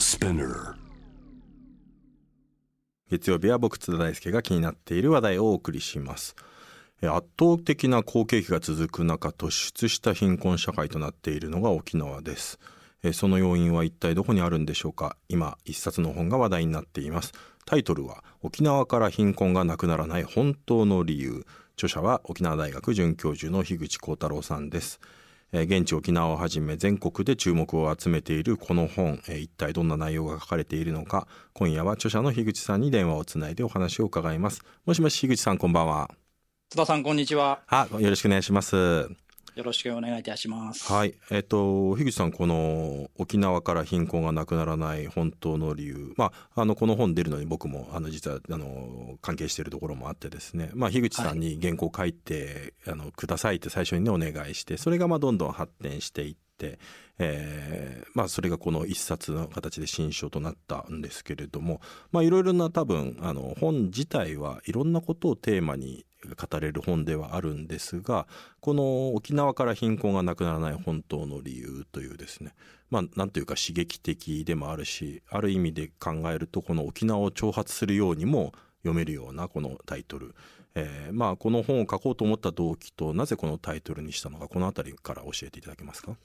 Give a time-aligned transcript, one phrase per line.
[0.00, 0.76] Spinner.
[3.10, 6.36] 月曜日は僕津田大輔が気になっている話題をお送りします。
[7.02, 12.58] え圧倒的な好景気が続く中突出した貧困社会となっているのが沖縄です。
[13.02, 15.18] えその要因は一体どこにあるんでしょうか。
[15.28, 17.32] 今一冊の本が話題になっています。
[17.66, 21.44] タイトルは沖縄から貧困がなくならない本当の理由。
[21.74, 24.98] 著者は沖縄大学准教授の樋口幸太郎さんです。
[25.52, 34.62] 現地沖縄をはじめ全国で注目を集めているこの本、えー一体どんな内容が書かれているのか今夜は著者の樋口さんに電話をつないでお話を伺います。
[34.86, 36.10] もしもし樋口さんこんばんは。
[36.70, 37.62] 津田さん、こんにちは。
[37.66, 39.08] あよろしくお願いします
[39.54, 40.92] よろしくお願いいたします。
[40.92, 41.14] はい。
[41.30, 46.14] えっ、と樋口さんこの沖縄から貧困がなくならない本当の理由。
[46.16, 50.70] まああのこの本出るのに僕もあの実はあの関係しているところもあってですね。
[50.74, 56.49] まあ樋口さんに原稿を書いて、あのくださいって最初にねお願いしてそれがまあどんどん発展していって
[57.18, 61.80] えーまあそれがこの一冊の形で新書となったんですけれども
[62.12, 68.26] まあいろいろな多分あの本自体はいろんなことをテーマに語れる本ではあるんですが
[68.60, 72.52] この沖縄から貧困がなくならない本当の理由というですね
[72.90, 78.52] まあなんというか刺激的でもあるしある意味で考えるとこの沖縄を挑発するようにも
[78.82, 80.34] 読めるようなこのタイトル、
[80.74, 86.16] えーまあこの本を書こうと思った動機となぜこのタイトルにしたのかこの辺りから教えていただけますか？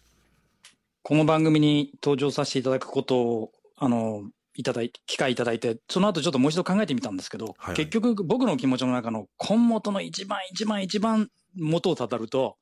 [1.07, 4.23] この番組に登場させていただくことを、あの、
[4.55, 12.57] いただい、機会いただいて、その後ちょっともう一度考えてみたんですけど、はい結局僕の気持ちの中の根元の一番一番一番元をたたると、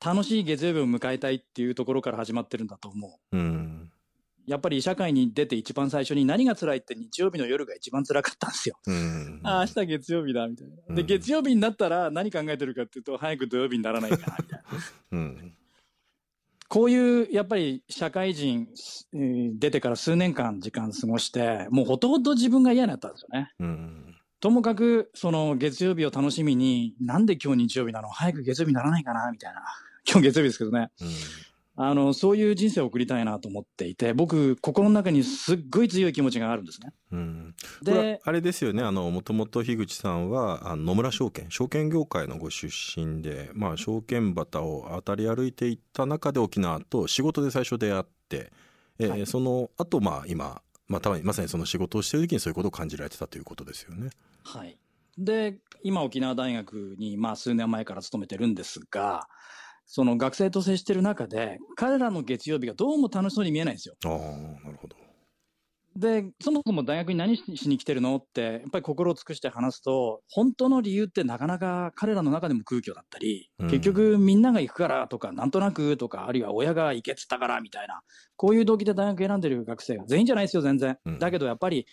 [0.00, 3.36] 楽しい月曜日を迎えたいっていうところから始まってるんだと思う。
[3.36, 3.90] うん
[4.46, 8.76] やっぱり社会に出て一番最初に何が辛いって日曜日の夜が一番辛かったんですよ。
[8.86, 10.94] うんああ、明日月曜日だ、みたいな。
[10.94, 14.64] で、うん月曜日になったら何考えてるかっていうと、早く土曜日にならないかな、みたいな。
[15.10, 15.56] うん
[16.68, 18.68] こういう、やっぱり社会人、
[19.14, 23.52] えー出てから数年間時間過ごして、もうほとんど自分が嫌になったんですよね。
[23.60, 28.08] うんともかく、その月曜日を楽しみに、なんで今日日曜日なの？
[28.08, 29.30] 早く月曜日にならないかな？
[29.32, 29.62] みたいな。
[30.06, 30.90] 今日月曜日ですけどね。
[31.00, 31.08] うん
[31.76, 36.92] あの、そういう人生を送りたいなと思っていて、僕、心の中にすっごい強い気持ちがあるんですね。
[37.12, 48.52] うんで、あれですよねあのもともと樋口さんはあの野村証券証券業界のご出身で、まあ、証券旗を渡り歩いていった中で沖縄と仕事で最初出会って、
[48.98, 54.10] えーはいその後まあ今、まあ、たまにまさにその仕事をしている時にそういうことを感じられてたということですよね。
[54.44, 54.78] はい。
[55.18, 59.28] で、今沖縄大学に、まあ数年前から勤めてるんですが、
[59.86, 63.94] その学生と接してる中で、彼らの月曜日がどうも楽しそうに見えないんですよ。
[64.04, 64.96] ああなるほど。
[65.96, 78.00] で、そもそも大学に何ししに来てるのって、やっぱり心を尽くして話すと、本当の理由ってなかなか彼らの中でも空虚だったり、うん結局みんなが行くからとか、なんとなくとか、あるいは親が行けっつったからみたいな、
[78.36, 80.98] こういう動機で大学選んでる学生が全員じゃないですよ、全然。
[81.04, 81.86] うんだけどやっぱり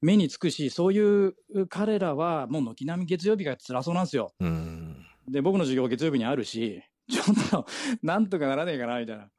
[0.00, 1.34] 目につくし、そういう
[1.68, 4.32] 彼らはもう軒並み月曜日が辛そうなんですよ。
[4.38, 7.66] うんで、僕の授業月曜日にあるし、ちょっと、
[8.02, 9.30] なんとかならねえかな、みたいな。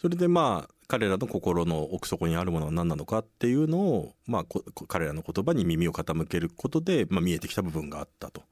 [0.00, 8.42] それでまあ彼らの心の奥底にあるものは何なのかっていうのを、まあ、こ彼らの言葉に耳を傾けることで、まあ、見えてきた部分があったと。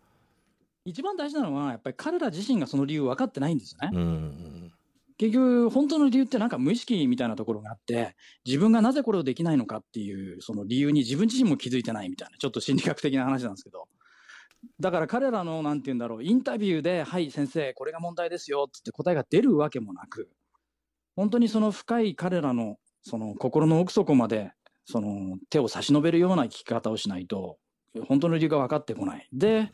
[0.85, 3.91] 一番大事なのは、やっぱり彼ら自身がその理由分かってないんですよね。
[3.93, 4.73] うん
[5.19, 8.15] 結局、本当の理由ってなんか無意識みたいなところがあって、
[8.45, 13.89] 自分がなぜこれをできないのかっていう、その理由に自分自身も気づいてないみたいな、ちょっと心理学的な話なんですけど。
[14.81, 20.31] だから彼らの、なんて言うんだろう、インタビューで、はい、先生、これが問題ですよ、つって答えが出るわけもなく、
[21.17, 24.53] 本当にその深い彼らの、その心の奥底まで、
[24.85, 27.59] その手を差し伸べるような聞き方をしないと、
[28.07, 29.29] 本当の理由が分かってこない。
[29.33, 29.71] で、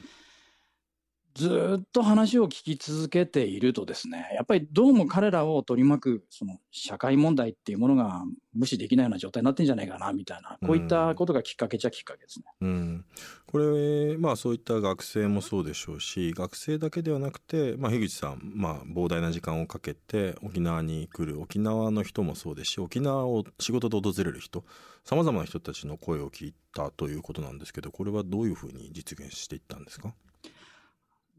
[1.34, 8.22] ずっと話を聞き続けているとですね、やっぱりどうも彼らを取り巻く、その社会問題っていうものが
[8.54, 12.44] 無視できないような状態になってんじゃないかな、みたいな、こういったことがきっかけじゃきっかけですね。
[12.60, 13.04] うん、
[13.46, 24.64] これまあそういった学生もそうでしょうし学生だけではなくて、まあ、樋口さん、まあ、膨大な時間をかけて沖縄に来る沖縄の人もそうですし沖縄を仕事で訪れる人
[25.04, 30.14] さまざまな人たちの声を聞いたということなんですけどこれはどういうふうに実現していったんですか？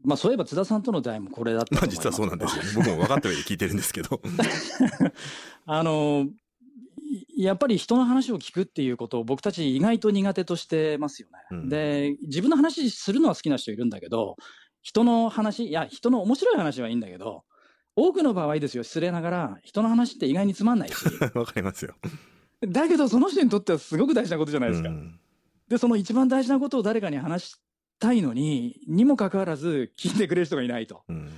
[0.04, 4.20] まあそういえば津田さんとの出会いもこれだったとまあ実はそうなんですよね僕も分かった上で聞いてるんですけど。
[5.66, 6.28] あの、
[7.36, 11.38] いやっぱり人の話を聞くっていうことを僕たち意外と苦手としてますよね。
[11.50, 14.36] うんで、自分の話するのは好きな人いるんだけど、
[14.82, 17.44] 人の話、いや、人の面白い話はいいんだけど、
[17.96, 20.94] 多くの場合ですよ、失礼ながら、人の話って意外につまんないし、
[21.34, 21.94] わかりますよ。
[22.66, 24.88] だけどその人にとってはすごく大事なことじゃないですか。
[24.88, 25.18] うん
[25.68, 27.56] で、その一番大事なことを誰かに話
[28.04, 31.02] したいのに、にもかかわらず聞いてくれる人がいないと。
[31.08, 31.30] うん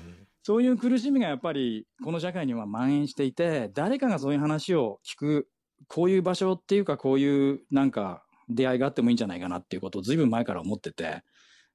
[0.42, 5.48] そういう苦しみがやっぱりこの社会には蔓延していて、誰かがそういう話を聞く
[5.88, 11.24] こういう場所っていうか、こういうなんか出会いがあってもいいんじゃないかなっていうことをずいぶん前から思ってて、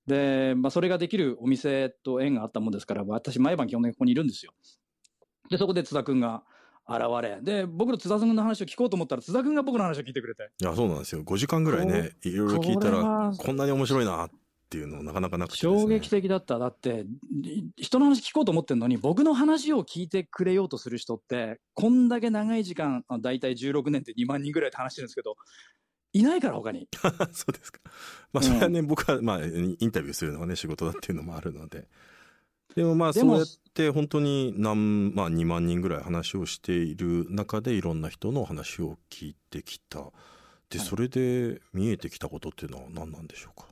[0.07, 4.53] で、まあ、それができるお店と縁があったもんですから、私、毎晩基本的にここにいるんですよ。
[5.49, 6.43] で、そこで津田君が
[6.87, 10.49] 現れ、で、僕の津田君の話を聞こうと思ったら、津田君が僕の話を聞いてくれて。
[10.61, 11.23] いや、そうなんですよ。
[11.23, 14.29] 5時間ぐらいね、いろいろ聞いたら、こんなに面白いなっ
[14.71, 16.57] ていうのなかなかなくて、ね、衝撃的だった。
[16.57, 17.05] だって、
[17.75, 25.35] 人の話聞こうと思ってるのに、僕の話を聞いてくれようとする人って、こんだけ長い時間、だいたい16年って2万人ぐらいで話してるんですけど、
[26.13, 26.87] いないから他に。
[27.33, 27.79] そうですか。
[28.31, 31.87] まあそれはね、うん、僕はまあインタビューするのがね仕事だっていうのもあるので。
[32.75, 40.11] でもまあそうやって本当に何、まあ2万人ぐらい話をしている中でいろんな人の話を聞いてきた。
[40.69, 43.70] で、それで見えてきたことっていうのは何なんでしょうか？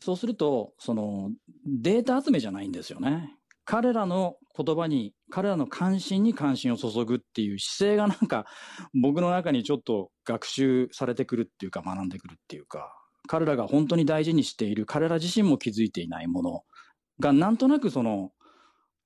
[0.00, 1.30] そうすると、その
[1.66, 3.36] データ集めじゃないんですよね。
[3.64, 8.46] 彼らの言葉に、彼らの関心に関心を注ぐっていう姿勢がなんか、
[8.94, 12.92] 僕の中にちょっと学習されてくるっていうか、学んでくるっていうか、
[13.26, 16.62] 彼らが本当に大事にしている、彼ら自身も気づいていないもの
[17.18, 18.30] が、なんとなくその、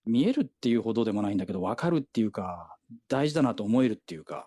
[0.05, 2.77] 見えるっていうほどでもないんだけど、わかるっていうか、
[3.09, 4.47] 大事だなと思えるっていうか、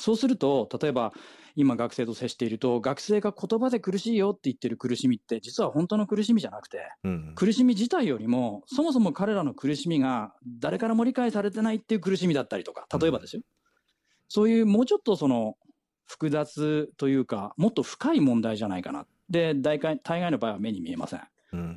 [0.00, 1.12] そうすると、例えば、
[1.56, 13.42] 今学生と接していると、学生が言葉で苦しいよって言ってる苦しみって、実は本当の苦しみじゃなくて、うん、苦しみ自体よりも、そもそも彼らの苦しみが誰からも理解されてないっていう苦しみだったりとか、例えばですよ。
[13.42, 13.44] うん、
[14.28, 15.56] そういうもうちょっとその、
[16.06, 19.06] 複雑というか、もっと深い問題じゃないかな。
[19.28, 21.20] で、大概大概の場合は目に見えません。
[21.52, 21.76] うん、っ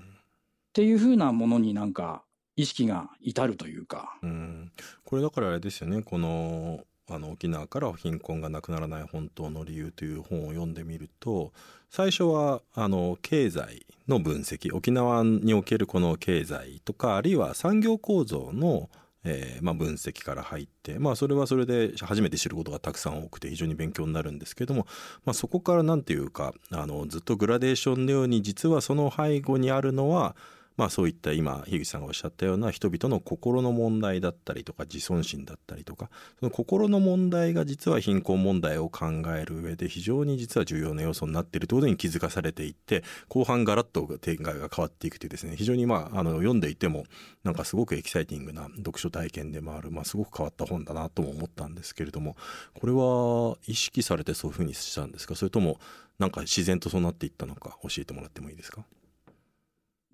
[0.74, 2.24] ていうふうなものになんか、
[2.56, 4.18] 意識が至るというか。
[4.22, 4.72] うん、
[5.04, 11.51] これだからあれですよね、このあの沖縄から貧困がなくならない本当の理由という本を読んでみると
[11.89, 18.89] 最初はあの経済の分析沖縄におけるこの経済とかあるいは産業構造の
[19.25, 24.85] えーまあ、分析から入って、まあ、それはそれで初めて知ることがたくさん多くて非常に勉強になるんですけども、
[25.25, 30.35] まあ、そこから何ていうかあのずっとグラデーションのように実はその背後にあるのは
[30.75, 36.10] まあそういった今樋口さんがおっしゃったような人々の心の問題だったりとか自尊心だったりとか
[36.40, 39.06] その心の問題が実は貧困問題を考
[39.38, 47.06] える上で非常に実は重要な要素になっているということに気づかされていって後半ガラッと展開が変わっていくというですね非常にまああの読んでいても
[47.44, 52.36] なんかすごくエキサイティングな読書体験でもある、まあ、すごく変わった本だなとも思ったんですけれども
[52.74, 55.36] これは意識されてそういうふうにしたんですか？
[55.36, 55.80] それとも
[56.20, 58.84] なんか自然とそうなっていったのか教えてもらってもいいですか？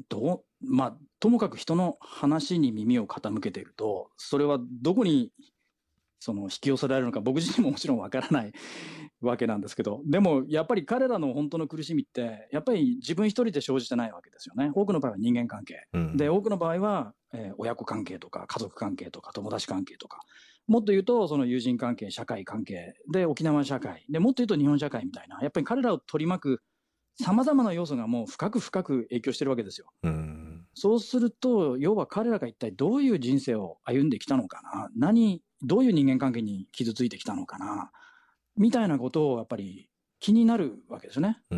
[0.07, 5.31] どまあ、ともかく人の話に耳を傾けていると、それはどこに
[6.19, 8.51] その引き寄せられるのか、僕自身ももちろんわからない
[9.21, 14.71] わけなんですけど、でもやっぱり彼らの本当の苦しみって、やっぱり自分一人で生じてないわけですよね。
[14.75, 15.87] 多くの場合は人間関係。
[15.93, 20.19] うん、で、多くの場合は、えー、親子関係とか、家族関係とか、友達関係とか、
[20.67, 26.61] もっと言うと、その友人関係、社会関係、で、沖縄社会、で、もっと言うと日本社会みたいな、やっぱり彼らを取り巻く
[27.21, 29.87] さまざまな要素がもう深く深く影響してるわけですよ。
[30.03, 30.07] う
[30.73, 37.91] そうすると、要は彼らが一体どういう人生を歩んできたのかな、何、どういう人間関係に傷ついてきたのかな、
[38.55, 39.89] みたいなことをやっぱり
[40.21, 41.41] 気になるわけですね。
[41.51, 41.55] う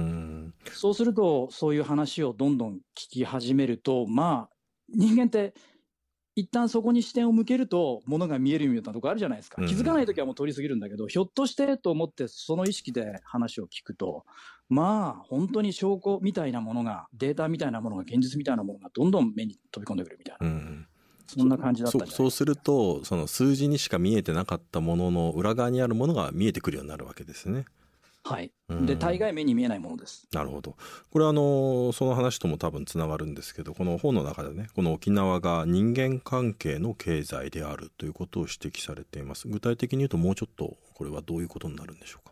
[0.74, 4.56] そうすると、そういう話をどんどん聞き始めると、まあ、
[4.90, 5.54] 人間って
[6.36, 9.62] 一旦そこに視点を向けると、ものが見えるようなとこあるじゃないですか。
[9.64, 14.26] 気づかないときはもう通り過ぎるんだけど、ひょっとしてと思って、その意識で話を聞くと、
[14.72, 20.48] まあ、本当に証拠みたいなものが、データみたいなものが、現実みたいなものが、どんどん目に飛び込んでくるみたいな。
[20.48, 20.88] うん
[21.28, 27.64] そんな感じだったそうすると、その数字にしか見えてなかったものの裏側にあるものが見えてくるようになるわけですね。
[28.24, 28.52] はい。
[28.86, 30.28] で、大概目に見えないものです。
[30.34, 30.76] なるほど。
[31.10, 39.48] これはあの、その話とも多分つながるんですけど、この本の中でね、この沖縄が人間関係の経済であるということを指摘されています。
[39.48, 42.31] 具体的に言うともうちょっと、これはどういうことになるんでしょうか？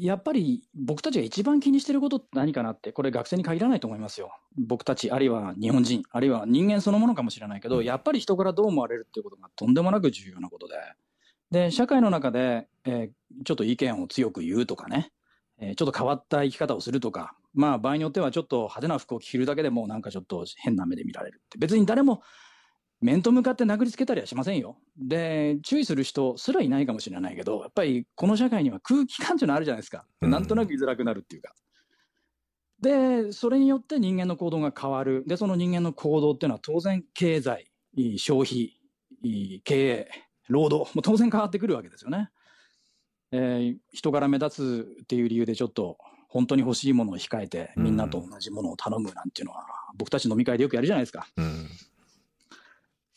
[0.00, 4.32] やっぱり僕たちが一番気にしてることって何かなって、これ学生に限らないと思いますよ。
[4.56, 10.74] 僕たち、あるいは日本人、あるいは人間そのものかもしれないけど、やっぱり人からどう思われるっていうことがとんでもなく重要なことで。
[11.50, 15.12] で、社会の中で、えー、ちょっと意見を強く言うとかね、
[15.58, 21.58] えー、ちょっと変わった生き方をするとか、まあ場合によってはちょっと派手な服を着るだけでもなんかちょっと変な目で見られるって。
[21.58, 22.22] 別に誰も
[23.00, 24.76] 面と向かって殴りつけたりはしませんよ。
[24.98, 30.06] で、注意する人すらいないかもしれないけど、やっぱりこの社会には空気感っていうのあるじゃないですか。
[30.20, 31.54] なんとなく居づらくなるっていうか。
[32.80, 35.24] で、それによって人間の行動が変わる。
[35.26, 37.70] で、その人間の行動っていうのは当然経済、
[38.16, 38.80] 消費、
[39.64, 40.10] 経営、
[40.48, 42.30] 労働も当然変わってくるわけですよね。
[43.32, 49.64] えー、人から目立つっていう理由でちょっと本当に欲しいものを控えてみんなと同じものを頼むなんていうのは、
[49.96, 51.28] 僕たち飲み会でよくやるじゃないですか。
[51.36, 51.68] うん、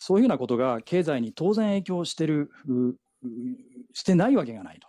[0.06, 2.52] そういうようなことが経済に当然影響してる
[3.94, 4.88] してないわけがないと。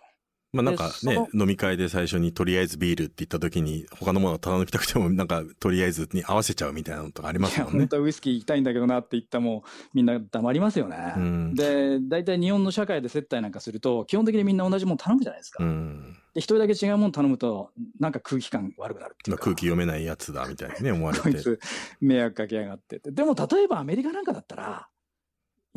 [0.51, 7.79] まあなんかでね、飲み会で最初にとりあえずビールって言った時に、他のものを頼みたくても、なんかとりあえずに合わせちゃうみたいなのとかありますもんね。
[7.87, 11.13] 本当はウイスキー行きたいんだけどなって言ったらもうみんな黙りますよね。
[11.17, 11.55] うん。
[11.55, 15.63] で、大体日本の社会で接待なんかすると、基本的にみんな同じもの頼むじゃないですか。
[15.63, 16.17] うん。
[16.33, 19.41] で、一人だけ違うもの頼むと、なんか空気感悪くなるっていうか。
[19.41, 21.23] まあ空気読めないやつだみたいにね、思われて。
[21.23, 21.59] こいつ
[21.99, 23.11] 迷惑かけやがってって。
[23.11, 24.87] でも例えばアメリカなんかだったら、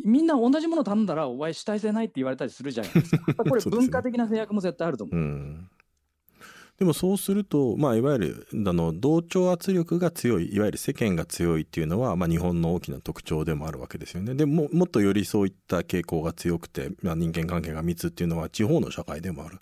[0.03, 3.33] みんな同じもの頼んだらお前主体性ないって言われたりするじゃないですか。
[3.43, 5.15] これ文化的な制約も絶対あると思う。
[5.15, 5.69] うん。
[6.77, 14.33] でもそうすると、まあ、いわゆるあの同調圧力が強いいわゆる世間が強いっていうのは、まあ、日本の大きな特徴でもあるわけですよね。
[14.33, 19.59] でももっとよりそういった傾向が強くて、まあ、人間関係が密っていうのは地方の社会でもある。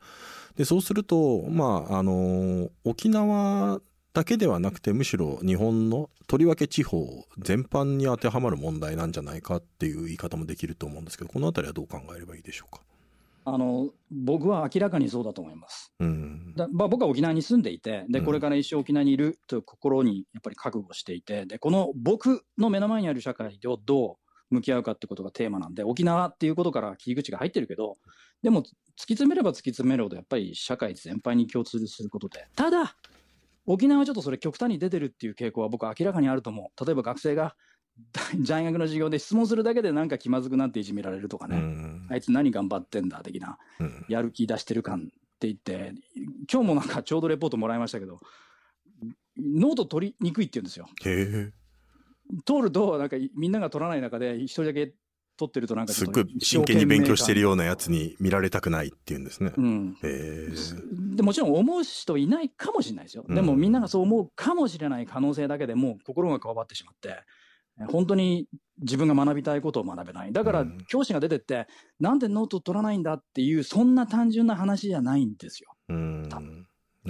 [0.58, 3.80] でそうすると、まあ、あの沖縄
[4.18, 12.82] だけではなくてむしろ日本のとりわけ地方全般に当てはまる問題なんじゃないかっていう言い方もできると思うんですけどこの辺りはどう考えればいいでしょうか？
[13.46, 15.94] あの、僕は明らかにそうだと思います。
[16.00, 24.18] うんだまあ、僕は沖縄に住んでいて、で、うんこれから一生沖縄にいるという心にやっぱり覚悟していて、で、この僕の目の前にある社会をど
[24.52, 27.98] う向き合うかってことがテーマなんで、沖縄っていうことから切り口が入ってるけど、
[28.42, 28.72] でも突き
[29.14, 32.96] 詰めれば突き詰めるほどやっぱり社会全般に共通することで、ただ、
[33.68, 36.86] 沖縄はちょっとそれ極端に出てるっていう傾向は僕は明らかにあると思う。
[36.86, 37.56] 例えば学生が
[38.48, 43.58] 大学の授業で質問するだけでなんか気まずくなっていじめられるとかうね、んあいつ何頑張ってんだ的な。
[43.80, 45.94] うんやる気出してる感って言って、
[46.52, 48.20] 今日もなんかちょうどレポートもらいましたけど、
[49.38, 50.88] ノート取りにくいって言うんですよ。
[52.46, 54.94] 通ると、なんかみんなが取らない中で、一人だけ
[55.38, 57.48] 取ってると、なんかちすっごい真剣に勉強してるよ。
[57.48, 59.54] ようなやつに見られたくないっていうんですね。
[59.58, 59.98] うん。
[61.16, 63.26] でもちろん思う人いないかもしれないですよ。
[63.28, 67.24] でもうんみんながそう思うかもしれない可能性だけでもう心がこわばってしまって、
[67.88, 68.48] 本当に
[68.82, 70.34] 自分が学びたいことを学べない。
[70.34, 71.68] だからうん教師が出てって、
[72.00, 75.72] なんでノート取らないんだっていう、そんな単純な話じゃないんですよ。
[75.90, 76.42] うん多。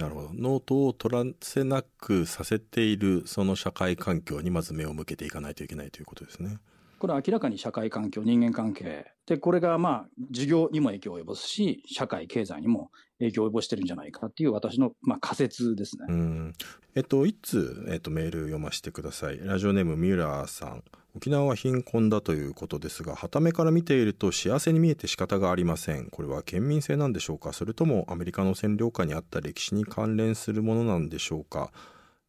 [0.00, 0.30] なるほど。
[0.32, 6.58] ノートを取らせなくさせているその社会環境にまず目を向けていかないといけないということですね。
[6.98, 9.06] これは明らかに社会環境、人間関係。
[9.26, 16.06] で、これがまあ、授業にも影響を及ぼすし、社会、経済にも影響を及ぼしてるんじゃないかっていう私の、まあ、仮説ですね。
[16.08, 16.52] うん。
[16.94, 19.38] えっと、一通、えっと、メール読ませてください。
[19.44, 20.82] ラジオネームミュラーさん。
[21.16, 26.10] 沖縄は貧困だということですが、傍目から見ていると幸せに見えて仕方がありません。
[26.10, 27.52] これは県民性なんでしょうか？
[27.52, 31.72] それともアメリカの占領下にあった歴史に関連するものなんでしょうか？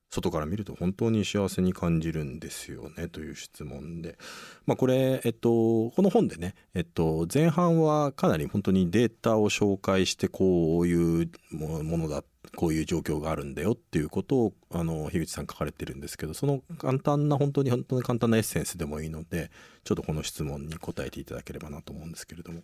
[0.10, 4.18] 外から見ると本当に幸せに感じるんですよねという質問で、
[4.66, 12.24] まあ、これ、えっと、この本でね、えっと、前半はかなり本当にデータを紹介してこういうものだ
[12.56, 19.52] こういう状況があるんだよっていうことをあの樋口さん書かれてるんですけどその簡単な本当に本当に簡単なエッセンスでもいいので
[19.84, 22.62] ちょっとこの質問に答えていただければなと思うんですけれども。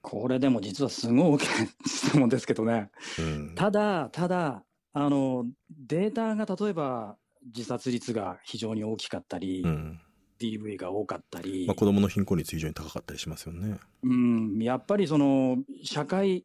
[0.00, 1.48] これでも実はすごい大きな
[1.86, 2.90] 質問ですけどね。
[3.20, 10.00] うんただ、ただ、あの、データが例えば、自殺率が非常に大きかったり、うん、
[10.38, 13.78] DV が多かったり、まあ、子どもの貧困率非常に高かったりしますよね。
[14.02, 16.44] うん、やっぱりその社会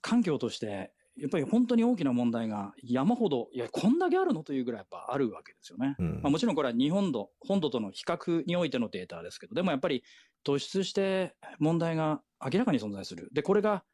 [0.00, 5.94] 環境として、やっぱり本当に大きな問題が山ほど、いや、こんだけあるのというぐらいやっぱあるわけですよね。
[5.98, 10.02] うんまあ、もちろんこれは日本土、本土との比較においてのデータですけど、でもやっぱり
[10.44, 13.28] 突出して問題が明らかに存在する。
[13.32, 13.84] で、これが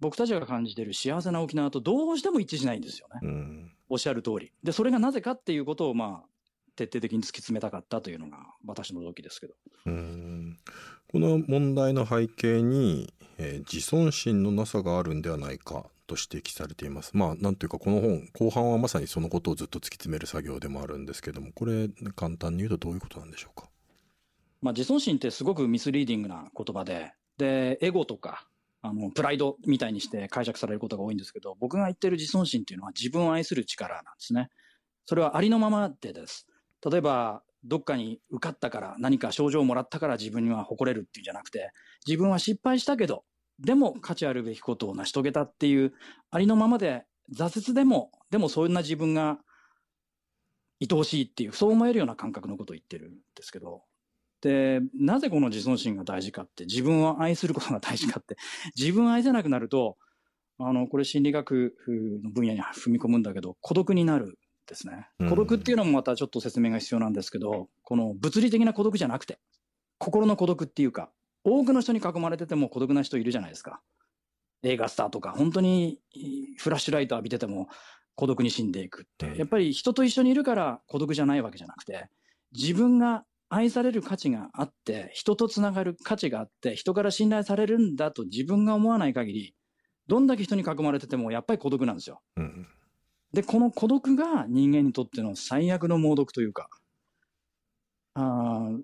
[0.00, 3.20] 僕たちが感じている幸せな沖縄とどうしても一致しないんですよね。
[3.22, 4.52] うんおっしゃる通り。
[4.64, 6.28] で、それがなぜかっていうことを、まあ、
[6.74, 9.54] 徹底的に突き詰めたかったというのが私の動機ですけど。
[9.86, 10.58] うん
[11.08, 17.16] この問題の背景に、えー自尊心のなさがあるんではないかと指摘されています。
[17.16, 23.68] まあなんていうかこの本後半はまさにそのことをずっと突き詰める作業でもあるんですけどもこれ簡単に言うとどういうことなんでしょうか？
[24.62, 28.48] まあ、自尊心ってすごくミスリーディングな言葉で、で、エゴとか、
[28.86, 34.48] あの、プライドみたいにして解釈されることが多いんですけど、僕が言ってる自尊心っていうのは自分を愛する力なんですね。
[35.04, 36.46] それはありのままでです。
[36.88, 41.72] 例えば、どっかに受かったから、何か賞状をもらったから自分には誇れるっていうんじゃなくて、
[42.06, 43.24] 自分は失敗したけど、
[43.58, 45.92] でも価値あるべきことを成し遂げたっていう、
[46.30, 49.38] ありのままで、挫折でも、でもそんな自分が
[50.80, 53.82] 愛おしいっていう、そう思えるような感覚のことを言ってるんですけど、
[54.46, 58.36] で、なぜこの自尊心が大事かって、自分を愛することが大事かって、
[58.76, 59.96] 自分を愛せなくなると、
[60.58, 61.74] あの、これ心理学
[62.22, 64.34] の分野に踏み込むんだけど、孤独になるん
[64.68, 65.08] ですね。
[65.18, 69.40] うん孤独っていうのもまたちょっと説明が必要なんですけど、この物理的な孤独じゃなくて、
[69.98, 71.10] 心の孤独っていうか、
[71.42, 73.80] 多くの人に囲まれてても孤独な人いるじゃないですか。
[74.62, 75.98] 映画スターとか、本当に
[76.58, 77.68] フラッシュライト浴びてても
[78.14, 79.26] 孤独に死んでいくって。
[79.26, 82.08] うんやっぱり人と一緒にいるから孤独じゃないわけじゃなくて、
[82.52, 89.54] 自分が愛される価値があって、人とつながる価値があって、人から信頼されるんだと自分が思わない限り、
[90.08, 92.20] どんだけ人に囲まれててもやっぱり孤独なんですよ。
[92.36, 92.66] うん
[93.32, 96.70] で、この孤独が人間にとっての最悪の猛毒というか、
[98.14, 98.78] あー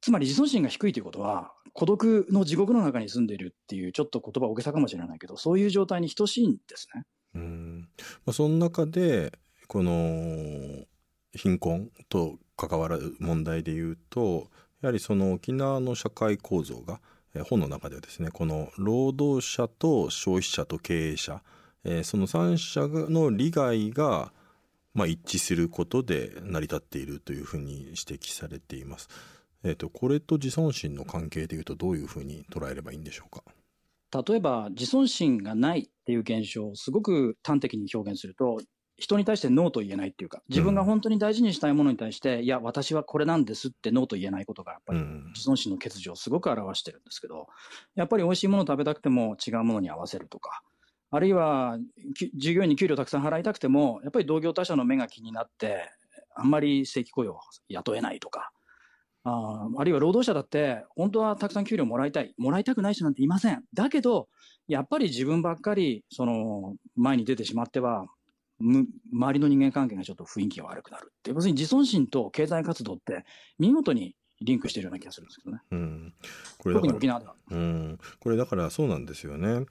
[0.00, 7.02] つまり自尊心が低いということは、孤独の地獄の中に住んでいるっていう、ちょっと言葉大げさかもしれないけど、そういう状態に等しいんですね。
[7.34, 7.88] うん
[8.24, 9.32] まあ、その中で
[9.66, 10.86] この
[11.32, 14.48] 貧困と関わる問題でいうと
[14.82, 17.00] やはりその沖縄の社会構造が
[17.34, 21.42] えー本の中ではですねこの労働者と消費者と経営者、
[21.84, 24.32] えーその3者の利害が、
[24.94, 29.08] まあ、一致することで成り立っているというふうに指摘されています。
[29.62, 33.42] えー、とこれと自尊心の関係でいうとどういうふうに捉えればいいんでしょうか？
[34.24, 38.58] 例えば、自尊心がないっていう現象をすごく端的に表現すると、
[38.96, 47.46] 人に対してノーと言えないっていうか、自分が本当に大事にしたいものに対して、いや、私はこれなんですってノーと言えないことが、やっぱりうん自尊心の欠如をすごく表してるんですけど、
[47.94, 50.62] やっぱり美味しいものを食べたくても違うものに合わせるとか、
[51.10, 51.78] あるいは
[52.16, 55.90] き従業員に給料たくさん払いたくても、やっぱり同業他社の目が気になって、
[56.34, 58.50] あんまり正規雇用を雇えないとか、
[59.24, 63.64] あーあるいは労働者だって、本当はたくさん給料もらいたい、もらいたくない人なんていません。
[63.74, 64.28] だけど、
[64.68, 68.08] やっぱり自分ばっかりその前に出てしまっては、む
[68.60, 73.24] 周りの人間関係がちょっと雰囲気が悪くなるって、要するに自尊心と経済活動って、
[73.58, 75.62] 見事にリンクしているような気がするんですけどね。
[75.70, 76.14] うん、
[76.58, 77.34] これだから特に沖縄では。
[77.50, 79.66] うん、これだからそうなんですよね。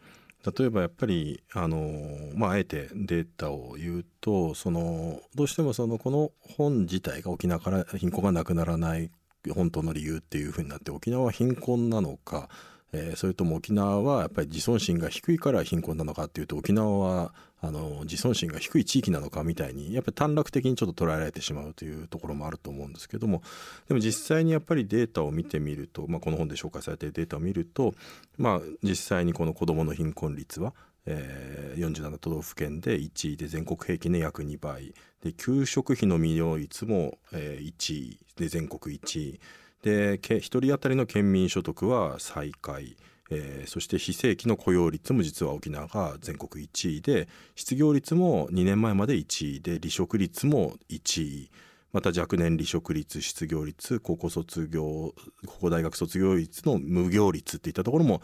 [0.57, 9.09] 例えばやっぱりあのまああえてデータを言うとそのどうしてもそのこの本自体が沖縄から貧困がなくならない
[9.53, 12.49] 本当の理由っていうふうになって沖縄は貧困なのか、
[12.95, 23.41] えーそれとも沖縄はやっぱり自尊心が低いから貧困なのかっていうと沖縄はあの自尊心が低い地域なのかみたいにやっぱり短絡的にちょっと捉えられてしまうというところもあると思うんですけども
[23.87, 27.93] でも実際にやっぱりデータを見てみると、まあ、この本で紹介されているデータを見ると、
[28.37, 30.73] まあ、実際にこの子どもの貧困率は、
[31.05, 34.93] えー47都道府県で1位で全国平均で約2倍。
[35.21, 39.39] で給食費の未利率も、えー1位で全国1位。
[39.85, 42.97] で1人当たりの県民所得は最下位、
[43.29, 51.51] えーそして非正規の雇用率も実は沖縄が全国1位で失業率も2年前まで1位で離職率も1位。
[51.93, 55.13] また若年離職率失業率高校卒業
[55.45, 58.21] 高校大学卒業率の無業率っていったところも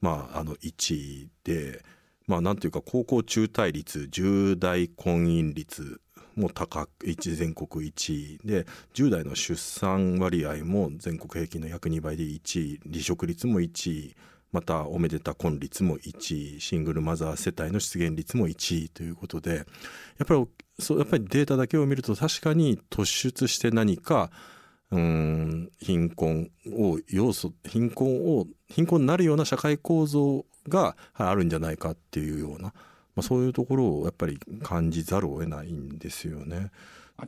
[0.00, 1.84] まああの1位で。
[2.26, 6.00] まあなんていうか高校中退率10代婚姻率
[6.36, 14.16] も高く一全国1位で10代の出産割合も全国平均の約2倍で1位離職率も1位
[14.52, 19.62] またおめでた婚率も1位シングルマザー世帯の出現率も1位ということでや
[20.24, 20.46] っぱり
[20.78, 24.30] そうやっぱりデータだけを見ると確かに突出して何か
[24.90, 32.72] うん貧困を要素貧困を貧困になるような社会構造があるんじゃないかっていうような、
[33.14, 36.70] まあ、そういうところをやっぱり感じざるを得ないんですよね。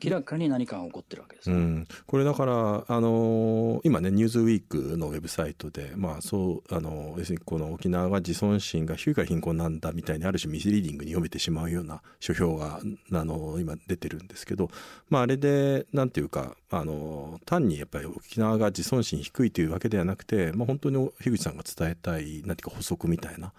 [0.03, 1.57] 明らかに何かが起こってるわけですね。
[1.57, 12.81] うん、これだから、あのー今ね「ニューズウィークのウェブサイトで、まあそうあのー要するにこの沖縄が自尊心が低いから貧困なんだみたいにある種ミスリーディングに読めてしまうような書評が、
[13.13, 14.71] あのー今出てるんですけど、
[15.11, 23.53] まあ、あれでなんていうか、あのー単にやっぱり沖縄が自尊心低いというわけではなくて、まあ、本当に樋口さんが伝えたい何ていうか補足みたいな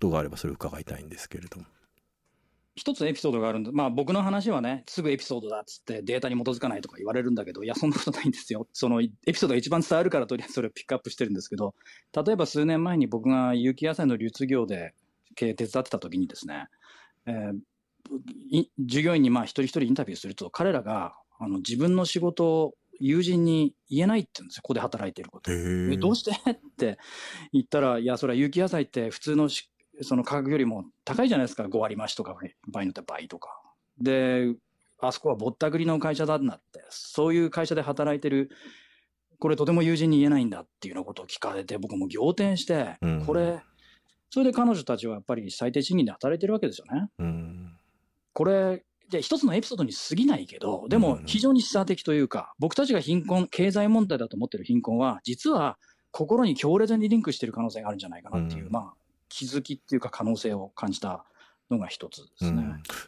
[0.00, 1.66] ことがあればそれを伺いたいんですけれども。
[2.76, 8.66] 一つエピソードがあるんで、まあ僕の話はね、すぐエピソードだっつってデータに基づかないとか言われるんだけど、いや、そんなことないんですよ。
[8.72, 11.74] そのエピソードが一番伝わるからとりあえずそれをピックアップしてるんですけど、
[12.24, 14.94] 例えば数年前に僕が有機野菜の流通業で
[15.34, 16.68] 経営手伝ってた時にですね、
[17.26, 17.58] えー
[18.50, 25.50] い従業員にまあ一人一人インタビューすると、彼らがあの自分の仕事を友人に言えないって言うんですよ、ここで働いてること。
[25.50, 26.32] どうして？
[26.32, 26.98] って
[27.52, 29.69] 言ったら、いや、それは有機野菜って普通のし
[30.02, 32.36] その価格よりも高いじゃないですか、5割増しとか、
[32.68, 33.60] 場合によっては倍とか。
[34.00, 34.54] で、
[34.98, 38.50] あそこはぼったくりの会社だなって、そういう会社で働いてる、
[39.38, 43.62] これとても友人に言えないんだっていうようなことを聞かれて、僕も仰天してうん、これ、
[44.30, 47.08] それで彼女たちはやっぱり最低賃金で働いてるわけですよね。
[47.18, 47.76] うん。
[48.32, 51.02] これ、じゃあ一つのエピソードに過ぎないけど、でうん。
[51.02, 55.78] も非常に示唆的というか、僕たちが貧困、経済問題だと思ってる貧困は、実は
[56.12, 58.72] 心に強烈にリンクしてる可能性があるんじゃないかなっていう、うん。
[58.72, 58.94] まあ、
[59.30, 61.24] 気づきっていうか可能性を感じた
[61.70, 62.64] のが一つですね。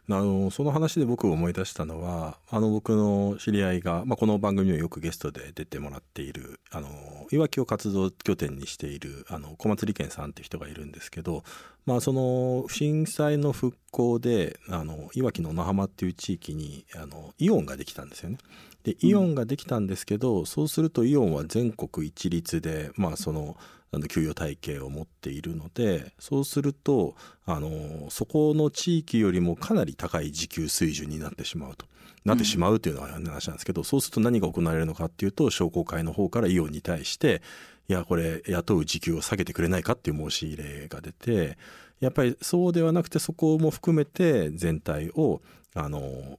[0.09, 6.89] うん、あのその話で僕思い出したのはあの僕の知り合いが、まあ、この番組にもよくゲストで出てもらっているあの
[7.31, 11.43] いわきを活動拠点にしているあの小松利健さんっていう人がいるんですけど、
[11.87, 18.39] まあ、その震災の復興であのいわきの那覇っていう地域にあのイオンができたんですよね。
[18.85, 23.57] でイオンができたんですけど、うん、そうするとイオンは全国一律で、まあ、その
[23.95, 27.14] あの給与体系を持っているのでそうすると
[27.45, 31.87] あのそこの地域よりもかなり高い時給水準になってしまうと。
[32.25, 37.42] なってしまうというのは話なんですけど、うん、そうすると何が行われるのかっていうと商工会の方からイオンに対して
[37.88, 41.59] いやこれ雇う時給を下げてくれないかっていう申し入れが出て
[42.01, 45.42] やっぱりそうではなくてそこも含めて全体を
[45.75, 46.38] あの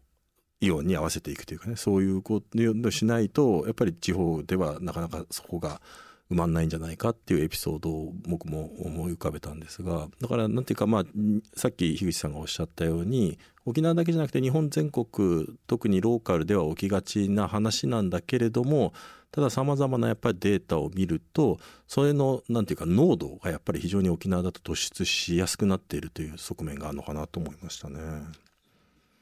[0.63, 5.81] イオンに合わせていくというかねそういうことをしないとやっぱり地方ではなかなかそこが
[6.31, 11.03] 埋まんないんじゃないかっていうエピソードを僕も思い浮かべたんですがだからなんていうかまあ
[11.55, 18.93] さっき樋口さんがおっしゃったように沖縄だけじゃなくて日本全国特にローカルでは起きがちな話なんだけれども
[19.31, 27.99] たださまざまなやっぱりデータを見るとそれのなんていうか濃度がやっぱり非常に沖縄だと突出しやすくなっているという側面があるのかなと思いましたね。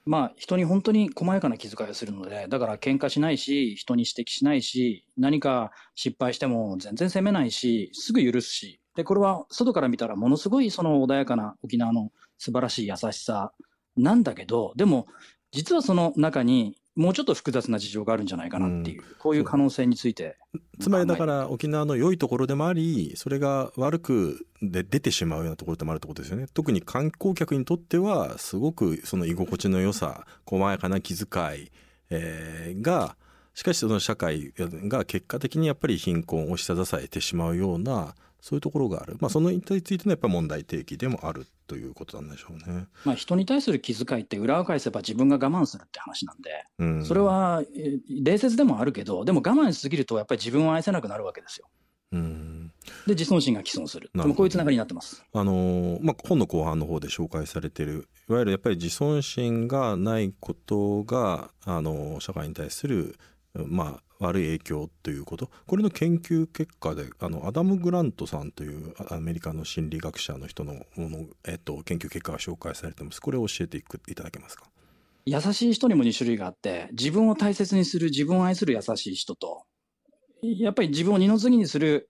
[0.05, 13.53] まあ、人に本当に細やかな気遣いをするので、だから喧嘩しないし、人に指摘しないし、何か失敗しても全然責めないし、すぐ許すし、で、これは外から見たらものすごいその穏やかな沖縄の素晴らしい優しさ
[13.95, 15.07] なんだけど、でも、
[15.51, 20.37] 実はその中にもうちょっと複雑な事情があるんじゃないかなっていう、うん、こういう可能性について。
[20.79, 26.47] つまりだから沖縄の良いところでもあり、それが悪くで出てしまうようなところでもあるってことですよね。
[26.53, 31.27] 特に観光客にとっては、すごくその居心地の良さ、細やかな気遣
[31.57, 31.71] い、
[32.09, 33.15] えー、が、
[33.53, 39.17] しかしその社会が結果的にやっぱり貧困を下支えてしまうような、そういうところがある。
[39.19, 42.87] まあそのについてのやっぱ問題提起でもあるということなんでしょうね。
[43.05, 47.63] まあ、人に対する気遣いって裏を返せば自分が我慢するって話なんで、うん、それは
[48.09, 51.67] 礼節でもあるけど、でも我慢しすぎるとやっぱり自分を愛せなくなるわけですよ。
[52.13, 52.73] うん、
[53.07, 63.15] で自尊心が毀損する、でもこういうつながりになってます、あのー、まあ、本の後半の方で紹介されてるいわゆるやっぱり自尊心がないことが、あのー、社会に対する、
[63.53, 65.49] まあ、悪い影響ということ？
[65.67, 73.19] これの研究結果であのアダム・グラントさんというアメリカの心理学者の人のもの、えっと、研究結果が紹介されてます。
[73.19, 74.69] これを教えていただけますか？
[75.25, 79.63] 優しい人にも2種類があって自分を大切にする自分を愛する優しい人と
[80.41, 82.09] やっぱり自分を二の次にする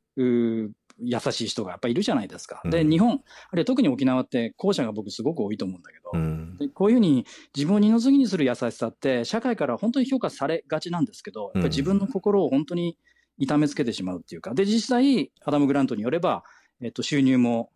[0.99, 2.61] 優しい人がやっぱりいるじゃないですか。
[2.65, 3.21] で、日本、ある
[3.55, 7.25] いは特に沖縄って後者が僕すごく多いと思うんだけど、うん、でこういうふうに
[7.55, 12.97] 自分を二の次にする優しさって社会から本当に評価されがちなんですけど、やっぱり自分の心を本当に
[13.37, 16.43] 痛めつけてしまうっていうか、で、実際、アダム・グラントによれば、
[16.83, 17.71] えっと、収入も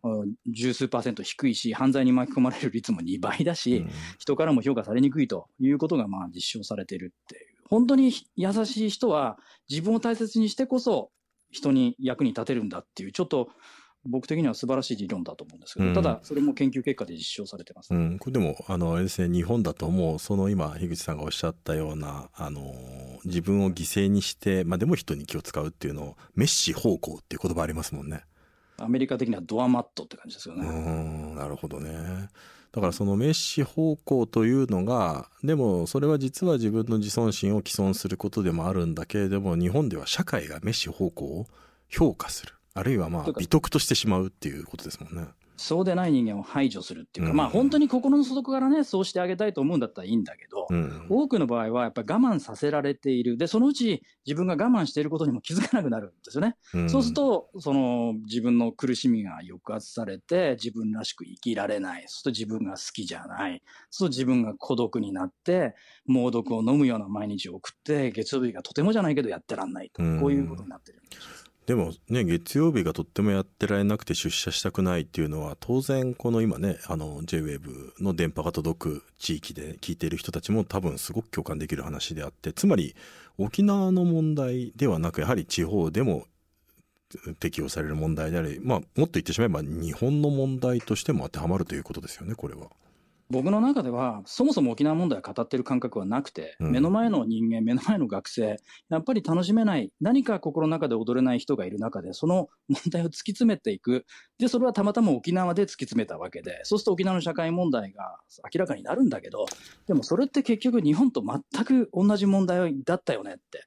[0.48, 7.56] 十数パーセント低いし、犯罪に巻き込まれる率も2倍だし、うん、人からも評価されにくいということがまあ実証されているっていう。
[7.68, 9.38] 本当に優しい人は
[9.70, 11.10] 自分を大切にしてこそ
[11.56, 13.50] 人に役に立てるんだっていう、ちょっと
[14.04, 22.74] 僕的には素晴らしい理論だと思うんですけど、うん、ただ、それも研究結果で実証されてます、うん、これでも、あの、ですね、日本だともう、その今、樋口さんがおっしゃったような、あの、
[23.24, 28.24] 自分を犠牲にして、まあでも人に気を使うっていうのを、メッシ方向っていう言葉ありますもんね。
[28.78, 30.68] アメリカ的にはドアマットって感じですよね。
[30.68, 32.30] うん、なるほどね。
[32.76, 41.48] だからそのメッシ方向というのがでもそれは実は自分の自尊心を毀損することでもあるんだけれども日本では社会がメッシ方向を
[41.88, 45.26] 評価するあるいはまあ美徳としてしまうっていうことですもんね。
[45.58, 53.38] そうでない人間を排除するっていうか、うん、まあ本当に心の底からね、そうしてあげたいと思うんだったらいいんだけど、うん、多くの場合はやっぱり我慢させられている。
[53.38, 56.58] で、そのうち自分が我慢していることにも気づかなくなるんですよね。
[56.74, 62.04] うん、そうすると、その自分の苦しみが抑圧されて、自分らしく生きられない。
[62.08, 63.62] そうすると自分が好きじゃない。
[63.90, 70.02] そうすると自分が孤独になって、猛毒を飲むような毎日を送って、月曜日がとてもじゃないけどやってらんないと。
[70.02, 71.45] こういうことになってるんです。
[71.66, 82.96] でもね、月曜日がとってもやってられなくて出社したくないっていうのは、当然この今ね、あの JWAVE の電波が届く地域で聞いている人たちも多分すごく共感できる話であって、つまり
[83.40, 86.28] 沖縄の問題ではなく、やはり地方でも
[87.40, 92.68] 適用される問題であり、まあもっと言ってしまえば日本の問題としても当てはまるということですよね、これは。
[93.30, 98.58] 僕の中では、そもそも沖縄問題を語ってる感覚はなくて、うん、目の前の人間、目の前の学生、
[98.90, 104.06] やっぱり楽しめない、何か心の中で踊れない人がいる中で、その問題を突き詰めていく。
[104.38, 108.20] で、それはたまたま沖縄で突き詰めたわけで、そうすると沖縄の社会問題が
[108.54, 109.46] 明らかになるんだけど、
[109.88, 113.64] でもそれって結局日本と全く同じ問題だったよねって。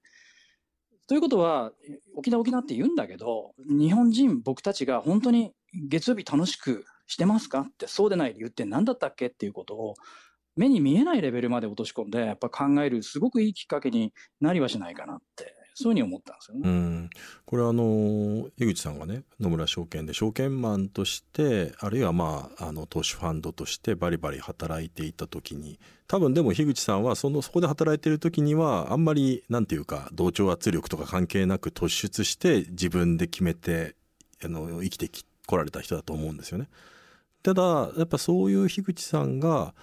[1.08, 1.72] ということは、
[2.14, 5.52] 沖縄沖縄って言うんだけど、日本人、僕たちが本当に
[5.88, 7.62] 月曜日楽しくしてますか？
[7.62, 9.26] ってそうでない理由って何だったっけ？
[9.26, 9.94] っていうことを
[10.56, 16.62] 目に見えないレベルまで落とし込んでやっぱ考えるすごくいいきっかけになりはしないかなってそういうふうに思ったんですよね。
[16.64, 17.10] うん、
[17.46, 33.94] これあの井口さんがね野村証券で証券マンとしてあるいはまああの投資ファンドとしてバリバリ働いていた時に多分でも樋口さんはそのそこで働いてる時にはあんまりなんていうか同調圧力とか関係なく突出して自分で決めて
[34.44, 36.68] あの生きてき来られた人だと思うんですよね。
[37.48, 39.74] ただやっぱそういう樋口さんが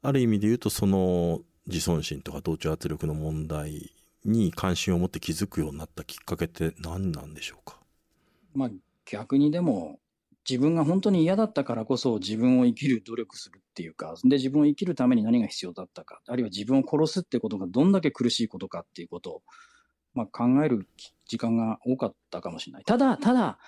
[0.00, 3.92] ある意味で言うとその自尊心とか同調圧力の問題
[4.24, 7.78] に関心を持って気づくようになったきっかけって何なんでしょうか？
[8.54, 8.70] まあ
[9.04, 9.98] 逆にでも
[10.48, 19.42] 自分が本当に嫌だったからこそ自分を生きる努力するっていうか、で自分を生きるために何が必要だったか、あるいは自分を殺すってことがどんだけ苦しいことかっていうことを、
[20.14, 20.88] まあ、考える
[21.26, 22.84] 時間が多かったかもしれない。
[22.84, 23.58] ただ、ただ、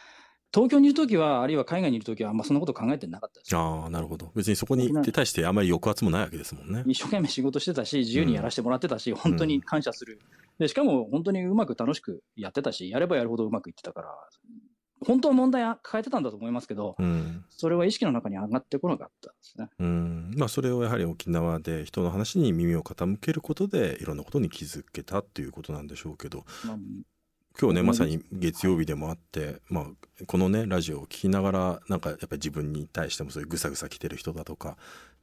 [0.54, 3.56] 東京にいるときは、あるいは海外にいるときは、あんまそんなこと考えてなかったです。
[3.56, 6.84] ああなるほど別にそこに対してあまり抑圧もないわけですもんね。
[6.86, 10.20] 一生懸命仕事してたし、自由にやらせてもらってたし、本当に感謝する。
[10.60, 14.08] で、しかも本当にうまく楽しくやってたし、やればやるほどうまくいってたから、
[15.04, 19.68] 本当は問題抱えてたんだと思いますけど、うんそれは意識の中に上がってこなかったですね。
[19.78, 26.76] うんまあ、それをやはり沖縄で人の話に耳を傾けることでいろんなことに気づけたっていうことなんでしょうけどまあ
[27.60, 27.86] 今日ねうん。
[27.86, 34.76] まさに月曜日でもあって、まあ、このねラジオを聞きながらなんかやっぱり自分に対してもそういうぐさぐさ来てる人だとか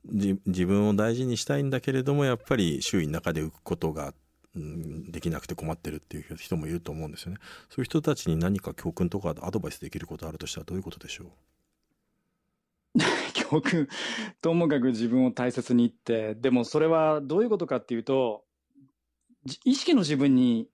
[0.06, 4.14] じ自分を大事にしたいんだけれどもやっぱり周囲の中で浮くことが、
[4.56, 7.38] うん、できなくて困ってるっていう人もいると思うんですよね。
[7.70, 11.28] そういう人たちに何か教訓とかアドバイスできることあるとしたらどういうことでしょう？
[13.34, 13.88] 教訓、
[14.42, 18.44] ともかく自分を大切にって、でもそれはどういうことかっていうと、
[19.46, 20.68] じ意識の自分に、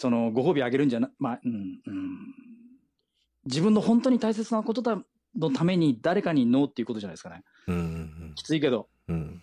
[0.00, 1.52] そのご褒美あげるんじゃな、まあ、うん、
[1.86, 2.34] うん。
[3.44, 4.98] 自分の本当に大切なことだ
[5.38, 7.44] のために誰かにノーっていうことじゃないですかね。
[7.66, 8.88] うんうんきついけど。
[9.08, 9.42] うんうん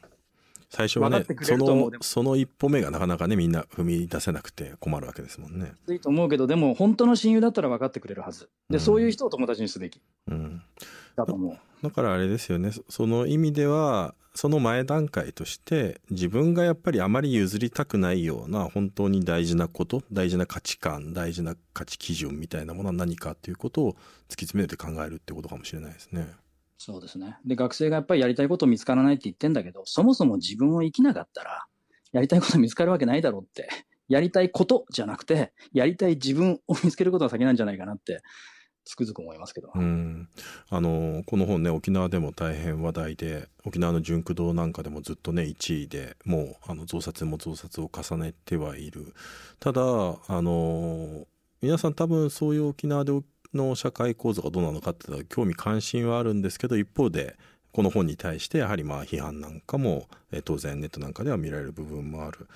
[0.69, 5.71] 最初はねそのその一歩目がなかなかねみんな踏み出せなくて困るわけですもんね。
[5.83, 8.49] きついと思うけど、でも本当の親友だったら分かってくれるはず。
[8.69, 10.61] で、うんそういう人を友達にすべきうん、
[11.15, 11.57] だと思う。
[11.83, 23.99] だからあれですよねその意味ではその前段階として自分がやっぱりあまり譲りたくないような本当に大事なこと大事な価値観大事な価値基準みたいなものは何かっていうことを突き
[24.45, 26.27] 詰めて考えるってことかもしれないですね。
[26.77, 27.37] そうですね。
[27.45, 31.65] で、学生がやっぱりやりたいこと見つからないって言ってんだけど、そもそも自分を生きなかったら、
[32.11, 33.67] やりたいこと見つかるわけないだろうって、
[34.07, 38.21] やりたいことじゃなくて、やりたい自分を見つけることが先なんじゃないかなって、
[38.87, 39.71] つくづく思いますけど。
[39.75, 40.29] うん、
[40.69, 49.13] あのこの本ね沖縄でも大変話題で沖縄の純駆動なんかでもずっとね1位でもうあの増刷も増刷を重ねてはいる。
[49.59, 51.27] ただあの
[51.61, 53.11] 皆さん多分そういう沖縄で
[53.53, 57.37] の社会構造がどうなのかっていうのは興味関心はあるんですけど一方で
[57.71, 62.47] この本に対してやはりまあ批判なんかもえ当然ネットなんかでは見られる部分もある。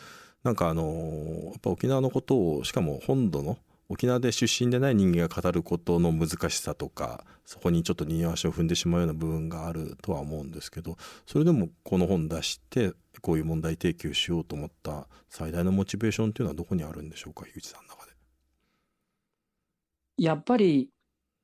[0.44, 3.58] なんかあのやっぱ沖縄のことをしかも本土の
[3.92, 17.44] 沖縄で出身でない人間が語ることの難しさとかそこにちょっと二の足を踏んでしまうような部分があるとは思うんですけどそれでもこの本出してこういう問題提起をしようと思った最大のモチベーションというのはどこにあるんでしょうか？
[17.44, 18.12] 樋口さんの中で。
[20.18, 20.90] やっぱり、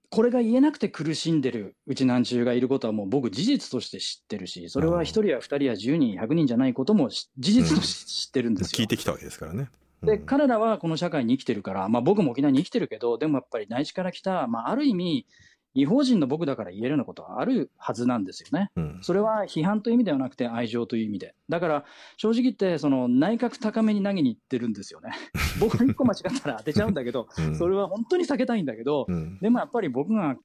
[0.09, 8.77] これが言えなくて苦しんでるうちなんちゅうがいることはもう僕事実として知ってるし、それは一人や二人や十人、百人じゃないこともし事実として知ってるんですよ。
[8.77, 9.69] 聞いてきたわけですからね。
[10.03, 15.25] で、うん彼らはこの社会に生きてるから、まあ僕も沖縄に生きてるけど、でもやっぱり内地から来た、まあある意味、
[15.73, 18.71] 違法人の僕だから言えるようなことはあるはずなんですよね。
[18.75, 21.35] うんそれは批判という意味ではなくて愛情という意味で。
[21.49, 21.85] だから
[22.17, 25.11] 正直言って、その内角高めに投げに行ってるんですよね。
[25.59, 30.35] 僕一個間違ったら当てちゃうんだけど、 うんそれは本当に避けたいんだけど、うんでもやっぱり僕が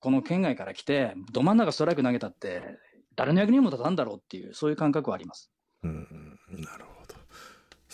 [0.00, 2.62] この県外から来て、ど真ん中ストライク投げたって、
[3.16, 5.52] 誰の役にも立たんだろうっていう、そういう感覚はあります。
[5.84, 5.90] うん
[6.50, 6.93] うんなるほど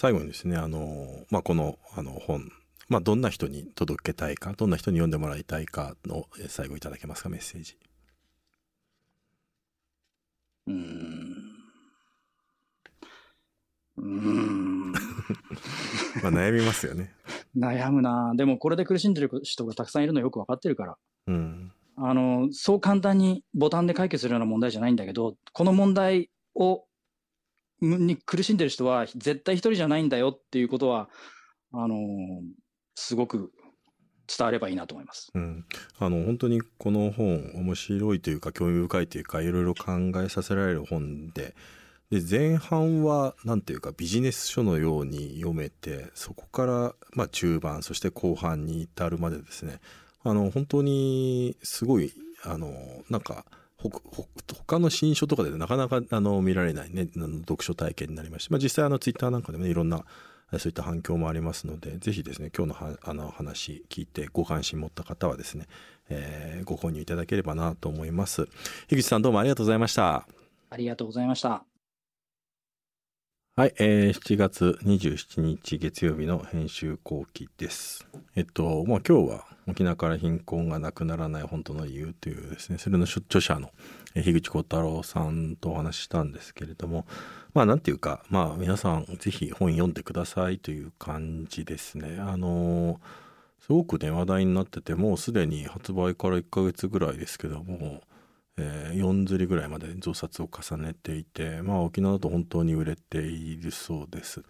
[0.01, 2.51] 最後にですねあの、まあ、このあの本、
[2.89, 7.77] まあ、どんな人に届けたいかどんな人に読んでもらいたいかのえ最後いただけますかメッセージ。
[10.69, 11.37] うーん。
[13.99, 14.93] うーん。
[16.25, 17.13] まあ、悩みますよね。
[17.55, 20.97] 悩むなでもこれで苦しんでる人がたくさんいるのよく分かってるから。
[21.27, 26.90] うんあの、そう簡単にボタンで解決するような問題じゃないんだけど、この問題を、む
[27.81, 31.09] に苦しんでる人は絶対一人じゃないんだよっていうことは、
[31.73, 31.97] あの、
[32.95, 33.53] すごく
[34.37, 35.33] 伝わればいいなと思います。
[35.35, 35.65] うん、
[35.99, 41.55] あの本当にこの本面白いというか興味深いというかいろいろ考えさせられる本で
[42.11, 49.81] で前半は何ていうかビジネス書のように読めてそこから、まあ、中盤そして後半に至るまでですね
[50.23, 52.13] あの本当にすごい
[52.45, 52.73] あの
[53.11, 53.45] なんか
[54.67, 60.05] 他の新書とかでなかなかあの見られないね読書体験になりまして、まあ、実際あのツイッターなんかでもねいろんな
[60.59, 65.67] そういった反響もありますのでぜひですね今日のはあの話聞いてご関心持った方はですね、
[66.09, 68.47] えー、ご購入いただければなと思います。
[68.89, 70.27] 樋口さんどうもありがとうございました。
[70.71, 71.65] ありがとうございました。
[73.57, 78.07] はい、えー、7月27日月曜日の編集後期です。
[78.35, 83.73] えっと、まあ今日は沖縄から貧困がなくならない本当の理由というですね、それの著者の
[84.15, 87.07] 樋口幸太郎さんとお話ししたんですけれども、
[87.55, 92.19] まあなんていうか、まあ皆さんぜひ本読んでくださいという感じですね。
[92.21, 93.01] あの
[93.61, 98.03] すごくね話題になっててもうすでに発売から1ヶ月ぐらいですけども
[98.61, 104.43] えー、4釣りぐらいまで増刷を重ねていて、まあ、沖縄だと本当に売れているそうです。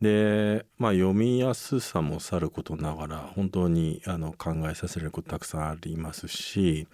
[0.00, 6.88] で、まあ、読みやすさもさることながら本当にあの考えさせることたくさんありますし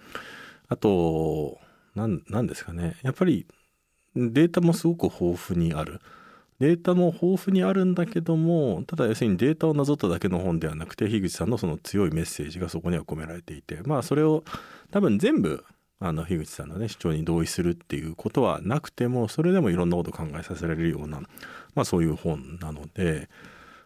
[0.67, 1.57] あと
[1.95, 3.47] 何ですかねやっぱり
[4.15, 6.01] データもすごく豊富にある。
[6.59, 14.43] データも豊富にあるんだけどもただ要するにデータをなぞっただけの本ではなくて樋口さんのその強いメッセージがそこには込められていてまあそれを
[14.89, 15.63] 多分全部
[15.99, 21.21] あの樋口さんのね主張に同意するっていうことはなくてもそれでもいろんなことを考えさせられるような、
[21.77, 23.29] まあ、そういう本なので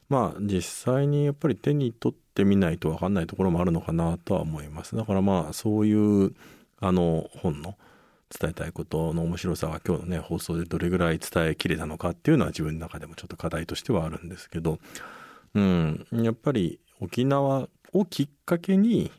[0.07, 4.95] まあ実際にやっぱり手に取ってみないと分かんないところもあるのかなとは思います。
[4.95, 6.33] だからまあそういう
[6.79, 7.75] あの本の
[8.29, 14.79] 伝えたいことの面白さが今日のね放送でどれぐらい伝えきれたのかっていうのは自分の中でもちょっと課題としてはあるんですけど
[15.53, 16.07] うん。
[16.13, 19.11] やっぱり沖縄をきっかけに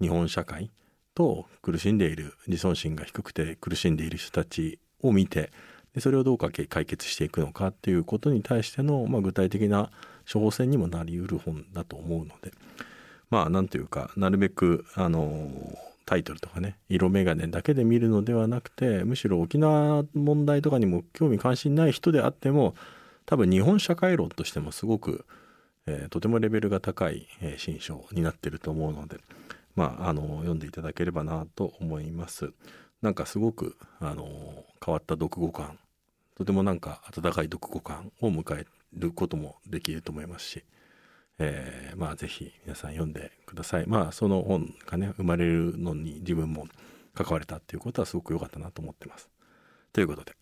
[0.00, 0.70] 日本社会
[1.16, 5.50] と苦しんでいる自尊心が低くて苦しんでいる人たちを見て
[5.94, 9.90] でそれをどうか解決していくのかっていうことに対しての、まあ、具体的な
[10.30, 12.52] 処方箋にもなりうる本だと思うので
[13.30, 15.50] まあなんというかなるべくあの
[16.06, 22.74] タイトルとかね色眼鏡だけで見るのではなくてむしろ沖縄問題とかにも興味関心ない人であっても
[23.26, 25.24] 多分日本社会論としてもすごく、
[25.86, 29.18] えー、とてもレベルが高い、えー、新書になってると思うので
[29.76, 32.52] まあ、あの読んでいただければなと思います。
[33.02, 35.78] なんかすごくあの変わった読後感
[36.36, 40.64] とてもなんか温かい読後感を迎えることもできると思いますし、
[41.38, 43.86] えー、まあぜひ皆さん読んでください。
[43.86, 46.66] まあその本がね生まれるのに自分も
[47.14, 49.28] 関われたっていうことはすごく良かったなと思ってます。
[49.92, 50.32] ということで、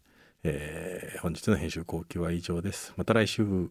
[0.44, 2.94] えー、本日の編集後期は以上です。
[2.96, 3.70] また来週。